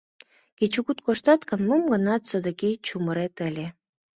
[0.57, 3.67] Кечыгут коштат гын, мом-гынат содыки чумырет ыле...